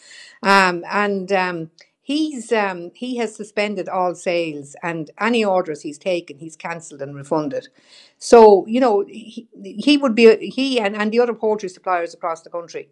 Um, 0.43 0.83
and 0.91 1.31
um, 1.31 1.71
he's 2.05 2.51
um, 2.51 2.91
he 2.93 3.17
has 3.17 3.35
suspended 3.35 3.89
all 3.89 4.13
sales 4.13 4.75
and 4.83 5.09
any 5.19 5.43
orders 5.43 5.81
he's 5.81 5.97
taken 5.97 6.37
he's 6.37 6.55
cancelled 6.55 7.01
and 7.01 7.15
refunded. 7.15 7.67
So 8.19 8.65
you 8.67 8.79
know 8.79 9.03
he, 9.07 9.47
he 9.63 9.97
would 9.97 10.13
be 10.13 10.49
he 10.49 10.79
and, 10.79 10.95
and 10.95 11.11
the 11.11 11.19
other 11.19 11.33
poultry 11.33 11.69
suppliers 11.69 12.13
across 12.13 12.43
the 12.43 12.51
country 12.51 12.89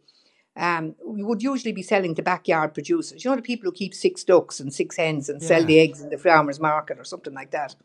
um, 0.55 0.95
we 1.05 1.23
would 1.23 1.41
usually 1.41 1.71
be 1.71 1.81
selling 1.81 2.15
to 2.15 2.21
backyard 2.21 2.73
producers. 2.73 3.23
You 3.23 3.31
know 3.31 3.35
the 3.35 3.41
people 3.41 3.65
who 3.65 3.71
keep 3.71 3.93
six 3.93 4.23
ducks 4.23 4.59
and 4.59 4.73
six 4.73 4.97
hens 4.97 5.29
and 5.29 5.41
sell 5.41 5.63
the 5.63 5.79
eggs 5.79 6.01
in 6.01 6.09
the 6.09 6.17
farmers 6.17 6.59
market 6.59 6.99
or 6.99 7.03
something 7.03 7.33
like 7.33 7.51
that. 7.51 7.75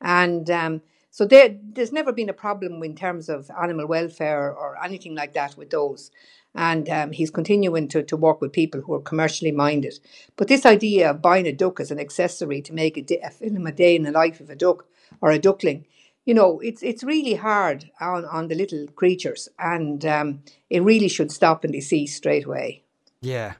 And 0.00 0.48
um, 0.50 0.82
so 1.10 1.26
there, 1.26 1.56
there's 1.62 1.92
never 1.92 2.12
been 2.12 2.28
a 2.28 2.34
problem 2.34 2.82
in 2.82 2.94
terms 2.94 3.28
of 3.28 3.50
animal 3.60 3.86
welfare 3.86 4.52
or 4.52 4.82
anything 4.82 5.14
like 5.14 5.34
that 5.34 5.56
with 5.56 5.70
those. 5.70 6.10
And 6.54 6.88
um, 6.90 7.12
he's 7.12 7.30
continuing 7.30 7.88
to, 7.88 8.02
to 8.02 8.16
work 8.16 8.40
with 8.40 8.52
people 8.52 8.82
who 8.82 8.94
are 8.94 9.00
commercially 9.00 9.52
minded. 9.52 9.98
But 10.36 10.48
this 10.48 10.66
idea 10.66 11.10
of 11.10 11.22
buying 11.22 11.46
a 11.46 11.52
duck 11.52 11.80
as 11.80 11.90
an 11.90 11.98
accessory 11.98 12.60
to 12.62 12.74
make 12.74 12.96
a, 12.98 13.02
day, 13.02 13.20
a 13.24 13.30
film 13.30 13.66
a 13.66 13.72
day 13.72 13.96
in 13.96 14.02
the 14.02 14.10
life 14.10 14.38
of 14.40 14.50
a 14.50 14.54
duck 14.56 14.84
or 15.22 15.30
a 15.30 15.38
duckling, 15.38 15.86
you 16.24 16.34
know, 16.34 16.60
it's 16.60 16.82
it's 16.82 17.02
really 17.02 17.34
hard 17.34 17.90
on, 18.00 18.24
on 18.26 18.48
the 18.48 18.54
little 18.54 18.86
creatures, 18.94 19.48
and 19.58 20.04
um, 20.04 20.42
it 20.70 20.82
really 20.82 21.08
should 21.08 21.32
stop 21.32 21.64
and 21.64 21.72
be 21.72 21.80
ceased 21.80 22.16
straight 22.16 22.46
away. 22.46 22.82
Yeah. 23.20 23.54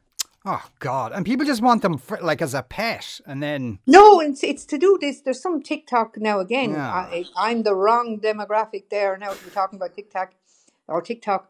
Oh 0.45 0.65
God! 0.79 1.13
And 1.13 1.25
people 1.25 1.47
just 1.47 1.63
want 1.63 1.83
them 1.83 1.99
for, 1.99 2.19
like 2.21 2.43
as 2.43 2.55
a 2.55 2.63
pet, 2.63 3.21
and 3.27 3.43
then 3.43 3.79
No, 3.87 4.21
it's 4.21 4.43
it's 4.45 4.65
to 4.67 4.79
do 4.79 4.99
this. 5.01 5.21
There's 5.21 5.41
some 5.41 5.63
TikTok 5.63 6.17
now 6.19 6.41
again. 6.41 6.73
Yeah. 6.73 6.93
I, 6.93 7.25
I'm 7.37 7.63
the 7.63 7.75
wrong 7.75 8.21
demographic 8.21 8.89
there 8.91 9.17
now 9.17 9.33
be 9.33 9.51
talking 9.51 9.77
about 9.77 9.95
TikTok 9.95 10.33
or 10.89 11.01
TikTok. 11.03 11.49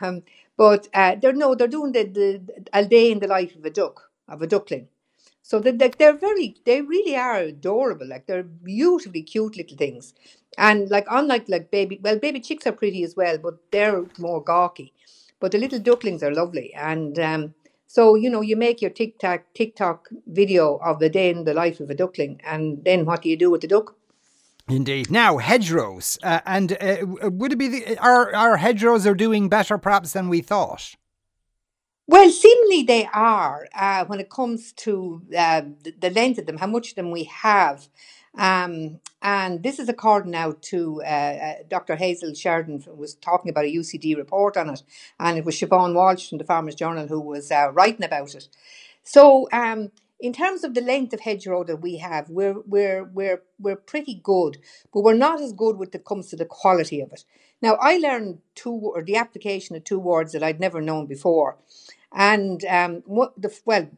Um, 0.00 0.22
but 0.56 0.88
uh, 0.94 1.16
they're 1.20 1.32
no, 1.32 1.54
they're 1.54 1.68
doing 1.68 1.92
the, 1.92 2.04
the 2.04 2.66
a 2.72 2.84
day 2.84 3.10
in 3.12 3.18
the 3.20 3.26
life 3.26 3.54
of 3.56 3.64
a 3.64 3.70
duck 3.70 4.10
of 4.28 4.42
a 4.42 4.46
duckling. 4.46 4.88
So 5.42 5.60
they 5.60 5.70
they 5.70 5.88
they're 5.98 6.16
very 6.16 6.56
they 6.64 6.82
really 6.82 7.16
are 7.16 7.36
adorable. 7.38 8.06
Like 8.06 8.26
they're 8.26 8.42
beautifully 8.42 9.22
cute 9.22 9.56
little 9.56 9.76
things, 9.76 10.14
and 10.58 10.90
like 10.90 11.06
unlike 11.10 11.48
like 11.48 11.70
baby 11.70 12.00
well 12.02 12.18
baby 12.18 12.40
chicks 12.40 12.66
are 12.66 12.72
pretty 12.72 13.02
as 13.04 13.16
well, 13.16 13.38
but 13.38 13.54
they're 13.70 14.04
more 14.18 14.42
gawky. 14.42 14.92
But 15.40 15.52
the 15.52 15.58
little 15.58 15.78
ducklings 15.78 16.22
are 16.22 16.32
lovely, 16.32 16.72
and 16.74 17.18
um, 17.18 17.54
so 17.86 18.14
you 18.16 18.30
know 18.30 18.40
you 18.40 18.56
make 18.56 18.82
your 18.82 18.90
TikTok 18.90 19.44
TikTok 19.54 20.08
video 20.26 20.76
of 20.78 20.98
the 20.98 21.08
day 21.10 21.30
in 21.30 21.44
the 21.44 21.54
life 21.54 21.80
of 21.80 21.90
a 21.90 21.94
duckling, 21.94 22.40
and 22.44 22.84
then 22.84 23.04
what 23.06 23.22
do 23.22 23.28
you 23.28 23.36
do 23.36 23.50
with 23.50 23.60
the 23.60 23.68
duck? 23.68 23.94
Indeed 24.68 25.10
now 25.10 25.38
hedgerows, 25.38 26.18
uh, 26.22 26.40
and 26.46 26.76
uh, 26.80 26.96
would 27.30 27.52
it 27.52 27.56
be 27.56 27.68
the, 27.68 27.98
our 27.98 28.34
our 28.34 28.56
hedgerows 28.56 29.06
are 29.06 29.14
doing 29.14 29.48
better 29.48 29.78
perhaps 29.78 30.12
than 30.12 30.28
we 30.28 30.40
thought? 30.40 30.94
Well, 32.08 32.30
seemingly 32.30 32.84
they 32.84 33.08
are 33.12 33.66
uh, 33.74 34.04
when 34.04 34.20
it 34.20 34.30
comes 34.30 34.72
to 34.72 35.22
uh, 35.36 35.62
the 35.82 35.94
the 35.98 36.10
length 36.10 36.38
of 36.38 36.46
them, 36.46 36.58
how 36.58 36.66
much 36.66 36.90
of 36.90 36.94
them 36.96 37.10
we 37.10 37.24
have. 37.24 37.88
Um, 38.36 39.00
and 39.22 39.62
this 39.62 39.78
is 39.78 39.88
according 39.88 40.32
now 40.32 40.54
to 40.60 41.02
uh, 41.02 41.06
uh, 41.06 41.54
Dr. 41.68 41.96
Hazel 41.96 42.34
Sheridan, 42.34 42.80
who 42.82 42.94
was 42.94 43.14
talking 43.14 43.50
about 43.50 43.64
a 43.64 43.74
UCD 43.74 44.16
report 44.16 44.56
on 44.56 44.70
it. 44.70 44.82
And 45.18 45.38
it 45.38 45.44
was 45.44 45.56
Siobhan 45.56 45.94
Walsh 45.94 46.28
from 46.28 46.38
the 46.38 46.44
Farmers 46.44 46.74
Journal 46.74 47.06
who 47.06 47.20
was 47.20 47.50
uh, 47.50 47.72
writing 47.72 48.04
about 48.04 48.34
it. 48.34 48.48
So, 49.02 49.48
um, 49.52 49.90
in 50.18 50.32
terms 50.32 50.64
of 50.64 50.74
the 50.74 50.80
length 50.80 51.12
of 51.12 51.20
hedgerow 51.20 51.64
that 51.64 51.82
we 51.82 51.98
have, 51.98 52.30
we're 52.30 52.60
we're 52.66 53.04
we're 53.04 53.42
we're 53.58 53.76
pretty 53.76 54.20
good, 54.22 54.58
but 54.92 55.02
we're 55.02 55.14
not 55.14 55.40
as 55.40 55.52
good 55.52 55.76
when 55.76 55.88
it 55.92 56.04
comes 56.04 56.28
to 56.28 56.36
the 56.36 56.44
quality 56.46 57.00
of 57.00 57.12
it. 57.12 57.24
Now, 57.60 57.76
I 57.80 57.98
learned 57.98 58.38
two 58.54 58.72
or 58.72 59.02
the 59.02 59.16
application 59.16 59.76
of 59.76 59.84
two 59.84 59.98
words 59.98 60.32
that 60.32 60.42
I'd 60.42 60.60
never 60.60 60.80
known 60.80 61.06
before, 61.06 61.58
and 62.12 62.64
um, 62.64 63.02
what 63.06 63.40
the 63.40 63.54
well, 63.64 63.88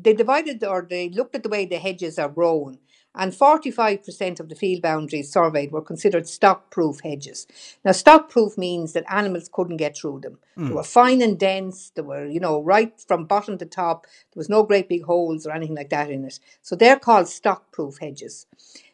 they 0.00 0.14
divided 0.14 0.62
or 0.64 0.86
they 0.88 1.08
looked 1.08 1.34
at 1.34 1.42
the 1.42 1.48
way 1.48 1.64
the 1.64 1.78
hedges 1.78 2.18
are 2.18 2.28
grown. 2.28 2.78
And 3.14 3.32
45% 3.32 4.38
of 4.38 4.48
the 4.48 4.54
field 4.54 4.82
boundaries 4.82 5.32
surveyed 5.32 5.72
were 5.72 5.82
considered 5.82 6.28
stock 6.28 6.70
proof 6.70 7.00
hedges. 7.02 7.46
Now, 7.84 7.92
stock 7.92 8.28
proof 8.28 8.56
means 8.56 8.92
that 8.92 9.04
animals 9.10 9.50
couldn't 9.52 9.78
get 9.78 9.96
through 9.96 10.20
them. 10.20 10.38
They 10.56 10.66
hmm. 10.66 10.74
were 10.74 10.84
fine 10.84 11.20
and 11.20 11.38
dense, 11.38 11.90
they 11.94 12.02
were, 12.02 12.26
you 12.26 12.38
know, 12.38 12.62
right 12.62 12.92
from 13.00 13.24
bottom 13.24 13.58
to 13.58 13.66
top. 13.66 14.06
There 14.32 14.40
was 14.40 14.48
no 14.48 14.62
great 14.62 14.88
big 14.88 15.04
holes 15.04 15.46
or 15.46 15.52
anything 15.52 15.76
like 15.76 15.90
that 15.90 16.10
in 16.10 16.24
it. 16.24 16.38
So 16.62 16.76
they're 16.76 16.98
called 16.98 17.28
stock 17.28 17.72
proof 17.72 17.98
hedges. 17.98 18.46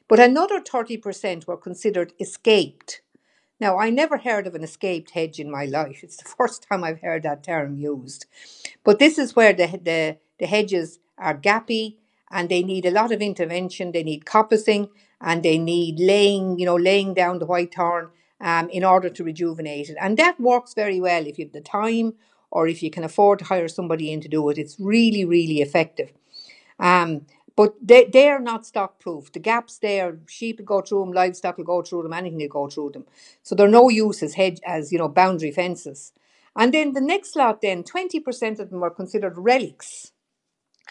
But 0.08 0.20
another 0.20 0.60
30% 0.60 1.46
were 1.46 1.56
considered 1.56 2.12
escaped. 2.20 3.02
Now, 3.60 3.78
I 3.78 3.90
never 3.90 4.18
heard 4.18 4.46
of 4.46 4.54
an 4.54 4.64
escaped 4.64 5.10
hedge 5.10 5.38
in 5.38 5.50
my 5.50 5.64
life. 5.64 6.00
It's 6.02 6.16
the 6.16 6.28
first 6.38 6.66
time 6.68 6.84
I've 6.84 7.00
heard 7.00 7.22
that 7.24 7.42
term 7.42 7.76
used. 7.76 8.26
But 8.84 8.98
this 8.98 9.18
is 9.18 9.36
where 9.36 9.52
the, 9.52 9.66
the, 9.66 10.18
the 10.38 10.46
hedges 10.46 10.98
are 11.18 11.36
gappy 11.36 11.96
and 12.34 12.48
they 12.50 12.62
need 12.62 12.84
a 12.84 12.90
lot 12.90 13.12
of 13.12 13.22
intervention. 13.22 13.92
They 13.92 14.02
need 14.02 14.26
coppicing 14.26 14.90
and 15.20 15.42
they 15.42 15.56
need 15.56 16.00
laying, 16.00 16.58
you 16.58 16.66
know, 16.66 16.76
laying 16.76 17.14
down 17.14 17.38
the 17.38 17.46
white 17.46 17.74
thorn 17.74 18.10
um, 18.40 18.68
in 18.70 18.84
order 18.84 19.08
to 19.08 19.24
rejuvenate 19.24 19.88
it. 19.88 19.96
And 20.00 20.18
that 20.18 20.40
works 20.40 20.74
very 20.74 21.00
well 21.00 21.26
if 21.26 21.38
you 21.38 21.46
have 21.46 21.52
the 21.52 21.62
time 21.62 22.14
or 22.50 22.68
if 22.68 22.82
you 22.82 22.90
can 22.90 23.04
afford 23.04 23.38
to 23.38 23.46
hire 23.46 23.68
somebody 23.68 24.12
in 24.12 24.20
to 24.22 24.28
do 24.28 24.48
it. 24.50 24.58
It's 24.58 24.78
really, 24.80 25.24
really 25.24 25.62
effective. 25.62 26.10
Um, 26.80 27.26
but 27.56 27.74
they, 27.80 28.04
they 28.06 28.28
are 28.28 28.40
not 28.40 28.66
stock 28.66 28.98
proof. 29.00 29.32
The 29.32 29.38
gaps 29.38 29.78
there, 29.78 30.18
sheep 30.28 30.58
will 30.58 30.66
go 30.66 30.80
through 30.82 31.00
them, 31.00 31.12
livestock 31.12 31.56
will 31.58 31.64
go 31.64 31.82
through 31.82 32.02
them, 32.02 32.12
anything 32.12 32.40
will 32.40 32.48
go 32.48 32.68
through 32.68 32.90
them. 32.92 33.04
So 33.44 33.54
they're 33.54 33.68
no 33.68 33.88
use 33.90 34.22
as 34.24 34.34
hedge 34.34 34.60
as 34.66 34.92
you 34.92 34.98
know 34.98 35.08
boundary 35.08 35.52
fences. 35.52 36.12
And 36.56 36.74
then 36.74 36.94
the 36.94 37.00
next 37.00 37.36
lot, 37.36 37.62
then 37.62 37.84
twenty 37.84 38.20
percent 38.20 38.60
of 38.60 38.70
them 38.70 38.82
are 38.82 38.90
considered 38.90 39.38
relics. 39.38 40.12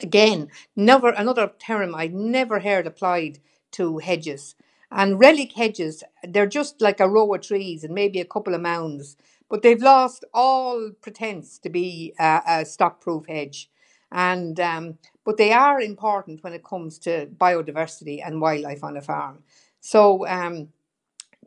Again, 0.03 0.49
never 0.75 1.09
another 1.11 1.51
term 1.59 1.95
I 1.95 2.07
never 2.07 2.59
heard 2.59 2.87
applied 2.87 3.39
to 3.73 3.99
hedges. 3.99 4.55
And 4.91 5.19
relic 5.19 5.53
hedges, 5.53 6.03
they're 6.23 6.45
just 6.45 6.81
like 6.81 6.99
a 6.99 7.09
row 7.09 7.33
of 7.33 7.41
trees 7.41 7.83
and 7.83 7.95
maybe 7.95 8.19
a 8.19 8.25
couple 8.25 8.53
of 8.53 8.61
mounds, 8.61 9.17
but 9.49 9.63
they've 9.63 9.81
lost 9.81 10.25
all 10.33 10.91
pretense 11.01 11.57
to 11.59 11.69
be 11.69 12.13
a, 12.19 12.41
a 12.47 12.65
stock-proof 12.65 13.25
hedge. 13.27 13.71
And 14.11 14.59
um, 14.59 14.99
but 15.25 15.37
they 15.37 15.53
are 15.53 15.81
important 15.81 16.43
when 16.43 16.53
it 16.53 16.63
comes 16.65 16.99
to 16.99 17.27
biodiversity 17.27 18.21
and 18.25 18.41
wildlife 18.41 18.83
on 18.83 18.97
a 18.97 19.01
farm. 19.01 19.43
So 19.81 20.27
um, 20.27 20.69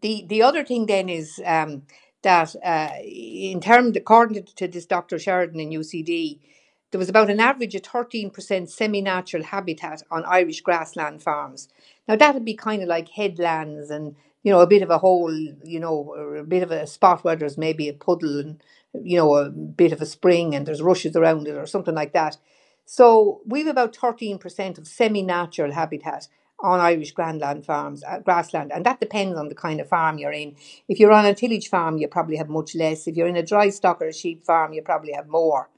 the 0.02 0.25
the 0.28 0.42
other 0.42 0.64
thing 0.64 0.86
then 0.86 1.08
is 1.08 1.40
um, 1.44 1.82
that 2.22 2.54
uh, 2.64 2.90
in 3.04 3.60
terms, 3.60 3.96
according 3.96 4.44
to, 4.44 4.54
to 4.56 4.68
this 4.68 4.86
Dr. 4.86 5.18
Sheridan 5.18 5.60
in 5.60 5.70
UCD, 5.70 6.40
there 6.90 6.98
was 6.98 7.08
about 7.08 7.30
an 7.30 7.40
average 7.40 7.74
of 7.74 7.82
13% 7.82 8.68
semi-natural 8.68 9.42
habitat 9.44 10.02
on 10.10 10.24
Irish 10.24 10.60
grassland 10.60 11.22
farms. 11.22 11.68
Now 12.06 12.16
that'd 12.16 12.44
be 12.44 12.54
kind 12.54 12.82
of 12.82 12.88
like 12.88 13.08
headlands 13.08 13.90
and 13.90 14.14
you 14.42 14.52
know 14.52 14.60
a 14.60 14.66
bit 14.66 14.82
of 14.82 14.90
a 14.90 14.98
hole, 14.98 15.34
you 15.64 15.80
know, 15.80 16.14
a 16.38 16.44
bit 16.44 16.62
of 16.62 16.70
a 16.70 16.86
spot 16.86 17.24
where 17.24 17.36
there's 17.36 17.58
maybe 17.58 17.88
a 17.88 17.92
puddle 17.92 18.38
and 18.38 18.62
you 18.94 19.16
know 19.16 19.34
a 19.34 19.50
bit 19.50 19.92
of 19.92 20.00
a 20.00 20.06
spring 20.06 20.54
and 20.54 20.66
there's 20.66 20.82
rushes 20.82 21.16
around 21.16 21.48
it 21.48 21.56
or 21.56 21.66
something 21.66 21.94
like 21.94 22.12
that. 22.12 22.36
So 22.84 23.40
we've 23.44 23.66
about 23.66 23.96
13% 23.96 24.78
of 24.78 24.86
semi-natural 24.86 25.72
habitat 25.72 26.28
on 26.60 26.80
Irish 26.80 27.12
grandland 27.12 27.66
farms, 27.66 28.04
uh, 28.04 28.20
grassland, 28.20 28.72
and 28.72 28.86
that 28.86 29.00
depends 29.00 29.36
on 29.36 29.48
the 29.48 29.54
kind 29.54 29.80
of 29.80 29.88
farm 29.88 30.18
you're 30.18 30.32
in. 30.32 30.54
If 30.88 31.00
you're 31.00 31.12
on 31.12 31.26
a 31.26 31.34
tillage 31.34 31.68
farm, 31.68 31.98
you 31.98 32.08
probably 32.08 32.36
have 32.36 32.48
much 32.48 32.74
less. 32.74 33.06
If 33.06 33.16
you're 33.16 33.26
in 33.26 33.36
a 33.36 33.42
dry 33.42 33.70
stock 33.70 34.00
or 34.00 34.08
a 34.08 34.12
sheep 34.12 34.44
farm, 34.44 34.72
you 34.72 34.82
probably 34.82 35.12
have 35.12 35.28
more. 35.28 35.68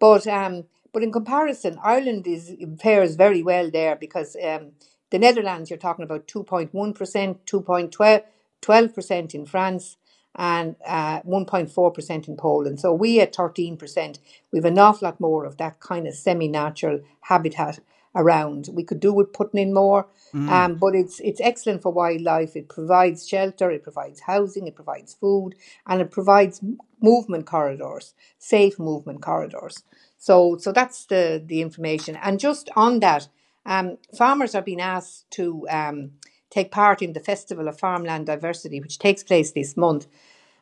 But 0.00 0.26
um, 0.26 0.64
but 0.92 1.04
in 1.04 1.12
comparison, 1.12 1.78
Ireland 1.84 2.26
is 2.26 2.56
fares 2.82 3.16
very 3.16 3.42
well 3.42 3.70
there 3.70 3.96
because 3.96 4.36
um, 4.42 4.72
the 5.10 5.20
Netherlands 5.20 5.70
you're 5.70 5.78
talking 5.78 6.04
about 6.04 6.26
two 6.26 6.44
point 6.44 6.74
one 6.74 6.94
percent, 6.94 7.46
two 7.46 7.60
point 7.60 7.92
twelve 7.92 8.94
percent 8.94 9.34
in 9.34 9.46
France, 9.46 9.98
and 10.34 10.76
uh, 10.86 11.20
one 11.24 11.46
point 11.46 11.70
four 11.70 11.92
percent 11.92 12.28
in 12.28 12.36
Poland. 12.36 12.80
So 12.80 12.92
we 12.94 13.20
at 13.20 13.36
thirteen 13.36 13.76
percent, 13.76 14.18
we've 14.52 14.64
an 14.64 14.78
awful 14.78 15.06
lot 15.06 15.20
more 15.20 15.44
of 15.44 15.58
that 15.58 15.80
kind 15.80 16.08
of 16.08 16.14
semi-natural 16.14 17.00
habitat 17.22 17.80
around. 18.14 18.68
We 18.72 18.84
could 18.84 19.00
do 19.00 19.12
with 19.12 19.32
putting 19.32 19.60
in 19.60 19.72
more, 19.72 20.08
mm. 20.34 20.48
um, 20.48 20.74
but 20.76 20.94
it's 20.94 21.20
it's 21.20 21.40
excellent 21.40 21.82
for 21.82 21.92
wildlife. 21.92 22.56
It 22.56 22.68
provides 22.68 23.28
shelter, 23.28 23.70
it 23.70 23.82
provides 23.82 24.20
housing, 24.20 24.66
it 24.66 24.74
provides 24.74 25.14
food, 25.14 25.54
and 25.86 26.00
it 26.00 26.10
provides 26.10 26.60
movement 27.00 27.46
corridors, 27.46 28.14
safe 28.38 28.78
movement 28.78 29.22
corridors. 29.22 29.84
So 30.18 30.56
so 30.58 30.72
that's 30.72 31.06
the 31.06 31.42
the 31.44 31.62
information. 31.62 32.16
And 32.16 32.40
just 32.40 32.68
on 32.74 33.00
that, 33.00 33.28
um, 33.64 33.98
farmers 34.16 34.54
are 34.54 34.62
being 34.62 34.80
asked 34.80 35.30
to 35.32 35.66
um, 35.70 36.12
take 36.50 36.70
part 36.72 37.02
in 37.02 37.12
the 37.12 37.20
Festival 37.20 37.68
of 37.68 37.78
Farmland 37.78 38.26
Diversity, 38.26 38.80
which 38.80 38.98
takes 38.98 39.22
place 39.22 39.52
this 39.52 39.76
month. 39.76 40.06